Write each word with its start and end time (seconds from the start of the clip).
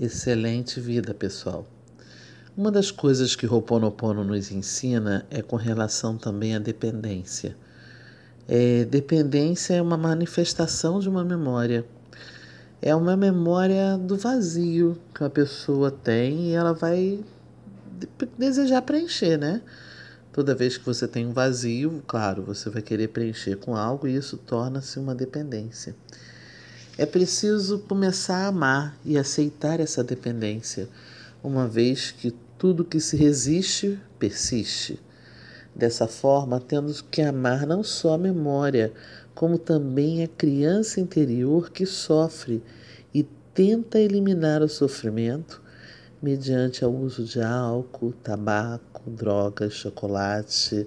Excelente 0.00 0.78
vida, 0.78 1.12
pessoal. 1.12 1.66
Uma 2.56 2.70
das 2.70 2.88
coisas 2.88 3.34
que 3.34 3.48
Ho'oponopono 3.48 4.22
nos 4.22 4.52
ensina 4.52 5.26
é 5.28 5.42
com 5.42 5.56
relação 5.56 6.16
também 6.16 6.54
à 6.54 6.60
dependência. 6.60 7.56
É, 8.46 8.84
dependência 8.84 9.74
é 9.74 9.82
uma 9.82 9.96
manifestação 9.96 11.00
de 11.00 11.08
uma 11.08 11.24
memória. 11.24 11.84
É 12.80 12.94
uma 12.94 13.16
memória 13.16 13.98
do 13.98 14.16
vazio 14.16 14.96
que 15.12 15.24
a 15.24 15.30
pessoa 15.30 15.90
tem 15.90 16.50
e 16.50 16.52
ela 16.52 16.72
vai 16.72 17.18
desejar 18.38 18.82
preencher, 18.82 19.36
né? 19.36 19.62
Toda 20.32 20.54
vez 20.54 20.78
que 20.78 20.86
você 20.86 21.08
tem 21.08 21.26
um 21.26 21.32
vazio, 21.32 22.04
claro, 22.06 22.44
você 22.44 22.70
vai 22.70 22.82
querer 22.82 23.08
preencher 23.08 23.56
com 23.56 23.74
algo 23.74 24.06
e 24.06 24.14
isso 24.14 24.36
torna-se 24.36 25.00
uma 25.00 25.12
dependência. 25.12 25.96
É 27.00 27.06
preciso 27.06 27.78
começar 27.78 28.38
a 28.38 28.46
amar 28.48 28.98
e 29.04 29.16
aceitar 29.16 29.78
essa 29.78 30.02
dependência, 30.02 30.88
uma 31.44 31.68
vez 31.68 32.10
que 32.10 32.34
tudo 32.58 32.84
que 32.84 32.98
se 32.98 33.16
resiste 33.16 33.96
persiste. 34.18 34.98
Dessa 35.72 36.08
forma, 36.08 36.58
temos 36.58 37.00
que 37.00 37.22
amar 37.22 37.64
não 37.68 37.84
só 37.84 38.14
a 38.14 38.18
memória, 38.18 38.92
como 39.32 39.56
também 39.56 40.24
a 40.24 40.26
criança 40.26 41.00
interior 41.00 41.70
que 41.70 41.86
sofre 41.86 42.60
e 43.14 43.22
tenta 43.54 44.00
eliminar 44.00 44.60
o 44.60 44.68
sofrimento 44.68 45.62
mediante 46.20 46.84
o 46.84 46.90
uso 46.90 47.22
de 47.22 47.40
álcool, 47.40 48.12
tabaco, 48.24 49.08
drogas, 49.08 49.72
chocolate, 49.72 50.84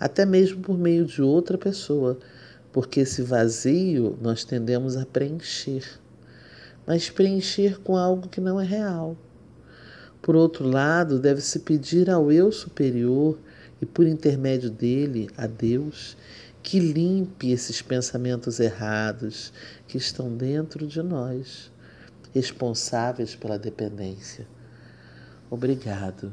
até 0.00 0.24
mesmo 0.24 0.62
por 0.62 0.78
meio 0.78 1.04
de 1.04 1.20
outra 1.20 1.58
pessoa 1.58 2.18
porque 2.72 3.00
esse 3.00 3.22
vazio 3.22 4.16
nós 4.20 4.44
tendemos 4.44 4.96
a 4.96 5.04
preencher, 5.04 5.84
mas 6.86 7.10
preencher 7.10 7.80
com 7.80 7.96
algo 7.96 8.28
que 8.28 8.40
não 8.40 8.60
é 8.60 8.64
real. 8.64 9.16
Por 10.22 10.36
outro 10.36 10.68
lado, 10.68 11.18
deve-se 11.18 11.60
pedir 11.60 12.10
ao 12.10 12.30
eu 12.30 12.52
superior 12.52 13.38
e, 13.80 13.86
por 13.86 14.06
intermédio 14.06 14.70
dele, 14.70 15.30
a 15.36 15.46
Deus, 15.46 16.16
que 16.62 16.78
limpe 16.78 17.50
esses 17.50 17.80
pensamentos 17.80 18.60
errados 18.60 19.52
que 19.88 19.96
estão 19.96 20.36
dentro 20.36 20.86
de 20.86 21.02
nós, 21.02 21.72
responsáveis 22.34 23.34
pela 23.34 23.58
dependência. 23.58 24.46
Obrigado, 25.50 26.30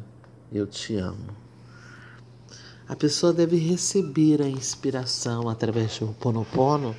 eu 0.52 0.68
te 0.68 0.96
amo. 0.98 1.47
A 2.90 2.96
pessoa 2.96 3.34
deve 3.34 3.58
receber 3.58 4.42
a 4.42 4.48
inspiração 4.48 5.50
através 5.50 6.00
do 6.00 6.08
Ponopono 6.14 6.96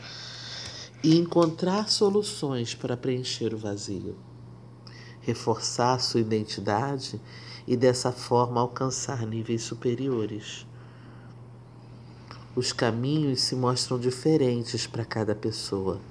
e 1.02 1.16
encontrar 1.16 1.88
soluções 1.88 2.74
para 2.74 2.94
preencher 2.94 3.54
o 3.54 3.58
vazio, 3.58 4.14
reforçar 5.22 5.98
sua 5.98 6.20
identidade 6.20 7.18
e 7.66 7.74
dessa 7.74 8.12
forma 8.12 8.60
alcançar 8.60 9.26
níveis 9.26 9.62
superiores. 9.62 10.66
Os 12.54 12.70
caminhos 12.70 13.40
se 13.40 13.54
mostram 13.54 13.98
diferentes 13.98 14.86
para 14.86 15.06
cada 15.06 15.34
pessoa. 15.34 16.02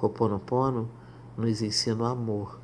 Ho'oponopono 0.00 0.88
nos 1.36 1.60
ensina 1.60 2.02
o 2.02 2.06
amor, 2.06 2.58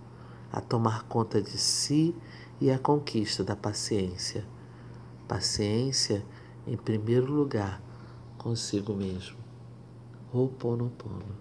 a 0.51 0.63
tomar 0.63 1.03
conta 1.03 1.43
de 1.43 1.59
si 1.59 2.15
e 2.59 2.71
a 2.71 2.79
conquista 2.79 3.45
da 3.45 3.55
paciência. 3.55 4.47
Paciência, 5.29 6.25
em 6.67 6.77
primeiro 6.77 7.33
lugar, 7.33 7.83
consigo 8.39 8.95
mesmo. 8.95 9.39
Ho'oponopono. 10.33 11.37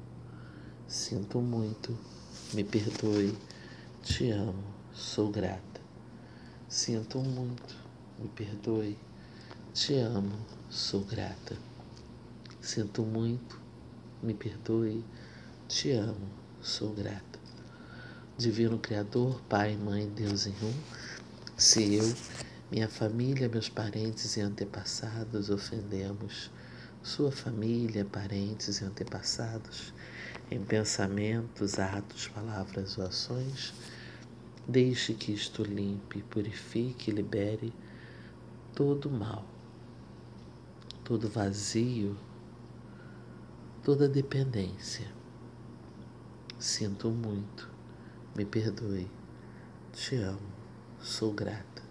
Sinto 0.88 1.40
muito, 1.40 1.98
me 2.54 2.64
perdoe, 2.64 3.38
te 4.04 4.30
amo, 4.32 4.64
sou 4.94 5.32
grata. 5.32 5.82
Sinto 6.68 7.20
muito, 7.20 7.76
me 8.20 8.28
perdoe, 8.28 8.98
te 9.74 9.96
amo, 9.96 10.36
sou 10.70 11.02
grata. 11.02 11.58
Sinto 12.60 13.04
muito, 13.04 13.60
me 14.22 14.34
perdoe, 14.34 15.04
te 15.68 15.92
amo, 15.92 16.28
sou 16.62 16.94
grata. 16.94 17.40
Divino 18.38 18.78
Criador, 18.80 19.42
Pai, 19.48 19.78
Mãe, 19.78 20.10
Deus 20.10 20.48
em 20.48 20.56
um, 20.64 20.74
se 21.58 21.96
eu 21.96 22.14
minha 22.72 22.88
família, 22.88 23.50
meus 23.50 23.68
parentes 23.68 24.38
e 24.38 24.42
antepassados 24.42 25.50
ofendemos. 25.50 26.50
Sua 27.04 27.30
família, 27.30 28.06
parentes 28.06 28.80
e 28.80 28.86
antepassados, 28.86 29.94
em 30.50 30.64
pensamentos, 30.64 31.78
atos, 31.80 32.30
palavras 32.30 32.98
ou 32.98 33.06
ações, 33.06 33.74
deixe 34.66 35.14
que 35.14 35.34
isto 35.34 35.64
limpe, 35.64 36.22
purifique 36.24 37.12
e 37.12 37.14
libere 37.14 37.74
todo 38.74 39.10
mal, 39.10 39.46
todo 41.04 41.28
vazio, 41.28 42.16
toda 43.84 44.08
dependência. 44.08 45.12
Sinto 46.58 47.10
muito, 47.10 47.68
me 48.34 48.46
perdoe, 48.46 49.10
te 49.92 50.16
amo, 50.16 50.40
sou 51.02 51.34
grata. 51.34 51.91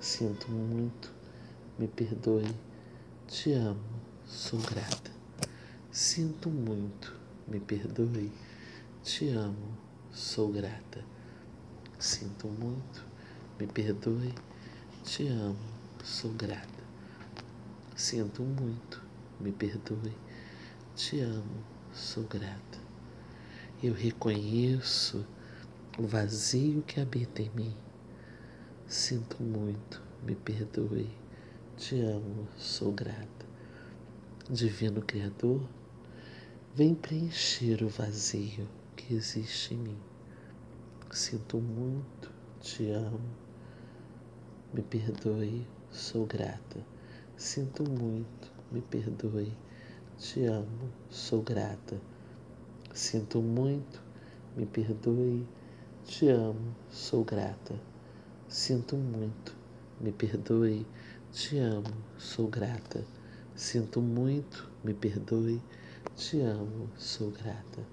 Sinto 0.00 0.50
muito, 0.50 1.12
me 1.78 1.86
perdoe, 1.86 2.56
te 3.28 3.52
amo, 3.52 4.00
sou 4.24 4.58
grata. 4.58 5.10
Sinto 5.92 6.48
muito, 6.48 7.14
me 7.46 7.60
perdoe, 7.60 8.32
te 9.02 9.28
amo, 9.28 9.76
sou 10.10 10.50
grata. 10.50 11.04
Sinto 11.98 12.48
muito, 12.48 13.04
me 13.58 13.66
perdoe, 13.66 14.34
te 15.04 15.28
amo, 15.28 15.58
sou 16.02 16.32
grata. 16.32 16.82
Sinto 17.94 18.42
muito, 18.42 19.02
me 19.38 19.52
perdoe, 19.52 20.16
te 20.96 21.20
amo, 21.20 21.62
sou 21.92 22.24
grata. 22.24 22.78
Eu 23.82 23.92
reconheço 23.92 25.26
o 25.98 26.06
vazio 26.06 26.80
que 26.84 26.98
habita 27.02 27.42
em 27.42 27.50
mim 27.50 27.89
Sinto 28.90 29.40
muito, 29.40 30.02
me 30.26 30.34
perdoe, 30.34 31.08
te 31.76 32.00
amo, 32.00 32.48
sou 32.56 32.90
grata. 32.90 33.46
Divino 34.50 35.00
Criador, 35.00 35.62
vem 36.74 36.96
preencher 36.96 37.84
o 37.84 37.88
vazio 37.88 38.66
que 38.96 39.14
existe 39.14 39.74
em 39.74 39.78
mim. 39.78 39.98
Sinto 41.12 41.58
muito, 41.58 42.32
te 42.60 42.90
amo, 42.90 43.20
me 44.74 44.82
perdoe, 44.82 45.64
sou 45.92 46.26
grata. 46.26 46.84
Sinto 47.36 47.88
muito, 47.88 48.50
me 48.72 48.80
perdoe, 48.80 49.56
te 50.18 50.46
amo, 50.46 50.90
sou 51.08 51.42
grata. 51.42 51.96
Sinto 52.92 53.40
muito, 53.40 54.02
me 54.56 54.66
perdoe, 54.66 55.46
te 56.04 56.28
amo, 56.28 56.74
sou 56.90 57.22
grata. 57.22 57.89
Sinto 58.50 58.96
muito, 58.96 59.54
me 60.00 60.10
perdoe, 60.10 60.84
te 61.30 61.60
amo, 61.60 61.94
sou 62.18 62.48
grata. 62.48 63.04
Sinto 63.54 64.02
muito, 64.02 64.68
me 64.82 64.92
perdoe, 64.92 65.62
te 66.16 66.40
amo, 66.40 66.90
sou 66.96 67.30
grata. 67.30 67.86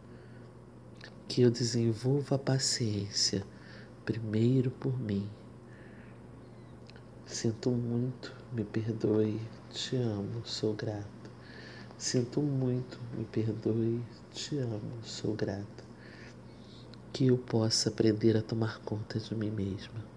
Que 1.28 1.44
eu 1.44 1.52
desenvolva 1.52 2.38
a 2.38 2.40
paciência, 2.40 3.46
primeiro 4.04 4.72
por 4.72 5.00
mim. 5.00 5.30
Sinto 7.28 7.70
muito, 7.70 8.34
me 8.52 8.64
perdoe, 8.64 9.40
te 9.70 9.96
amo, 9.96 10.44
sou 10.44 10.74
grata. 10.74 11.06
Sinto 12.00 12.42
muito, 12.42 13.00
me 13.16 13.26
perdoe, 13.26 14.04
te 14.34 14.58
amo, 14.58 15.04
sou 15.04 15.36
grata. 15.36 15.84
Que 17.14 17.28
eu 17.28 17.38
possa 17.38 17.90
aprender 17.90 18.36
a 18.36 18.42
tomar 18.42 18.80
conta 18.80 19.20
de 19.20 19.36
mim 19.36 19.52
mesma 19.52 20.17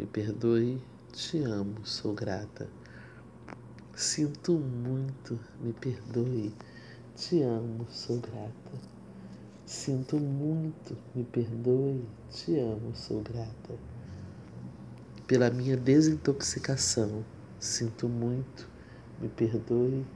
me 0.00 0.06
perdoe, 0.06 0.80
te 1.12 1.42
amo, 1.42 1.84
sou 1.84 2.14
grata. 2.14 2.66
Sinto 3.94 4.54
muito, 4.54 5.38
me 5.60 5.74
perdoe, 5.74 6.54
te 7.14 7.42
amo, 7.42 7.86
sou 7.90 8.18
grata. 8.18 8.78
Sinto 9.66 10.16
muito, 10.16 10.96
me 11.14 11.22
perdoe, 11.22 12.02
te 12.30 12.58
amo, 12.58 12.94
sou 12.94 13.20
grata. 13.20 13.74
Pela 15.26 15.50
minha 15.50 15.76
desintoxicação, 15.76 17.22
sinto 17.58 18.08
muito, 18.08 18.66
me 19.20 19.28
perdoe, 19.28 20.06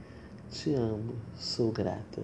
te 0.49 0.73
amo, 0.73 1.13
sou 1.35 1.71
grata. 1.71 2.23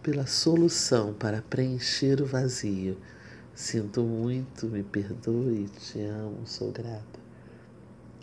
Pela 0.00 0.28
solução 0.28 1.12
para 1.12 1.42
preencher 1.42 2.22
o 2.22 2.24
vazio, 2.26 2.96
sinto 3.54 4.02
muito, 4.02 4.66
me 4.66 4.82
perdoe, 4.82 5.68
te 5.68 6.00
amo, 6.02 6.46
sou 6.46 6.72
grata. 6.72 7.20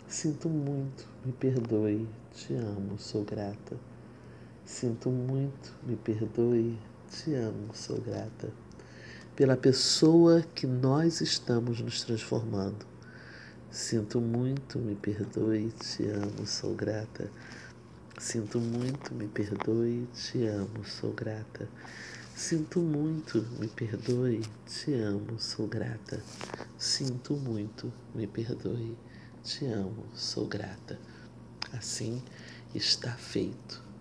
Sinto 0.06 0.48
muito, 0.48 1.06
me 1.24 1.32
perdoe, 1.32 2.06
te 2.34 2.54
amo, 2.54 2.98
sou 2.98 3.24
grata. 3.24 3.76
Sinto 4.64 5.10
muito, 5.10 5.74
me 5.86 5.96
perdoe, 5.96 6.78
te 7.10 7.34
amo, 7.34 7.74
sou 7.74 8.00
grata. 8.00 8.50
Pela 9.34 9.56
pessoa 9.56 10.42
que 10.54 10.66
nós 10.66 11.20
estamos 11.20 11.80
nos 11.80 12.02
transformando. 12.02 12.86
Sinto 13.70 14.20
muito, 14.20 14.78
me 14.78 14.94
perdoe, 14.94 15.72
te 15.72 16.08
amo, 16.10 16.46
sou 16.46 16.74
grata. 16.74 17.30
Sinto 18.18 18.60
muito, 18.60 19.14
me 19.14 19.26
perdoe, 19.26 20.06
te 20.12 20.46
amo, 20.46 20.84
sou 20.84 21.12
grata. 21.12 21.66
Sinto 22.44 22.80
muito, 22.80 23.40
me 23.60 23.68
perdoe, 23.68 24.42
te 24.66 24.92
amo, 24.94 25.38
sou 25.38 25.68
grata. 25.68 26.20
Sinto 26.76 27.36
muito, 27.36 27.92
me 28.12 28.26
perdoe, 28.26 28.98
te 29.44 29.66
amo, 29.66 30.06
sou 30.12 30.48
grata. 30.48 30.98
Assim 31.72 32.20
está 32.74 33.12
feito. 33.12 33.91